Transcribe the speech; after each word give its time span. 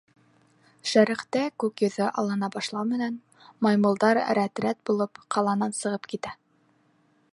Шәреҡтә 0.91 1.41
күк 1.63 1.83
йөҙө 1.87 2.07
аллана 2.21 2.49
башлау 2.55 2.87
менән, 2.93 3.19
маймылдар 3.67 4.21
рәт-рәт 4.39 4.81
булып 4.91 5.23
ҡаланан 5.37 5.77
сығып 5.83 6.11
китә. 6.15 6.35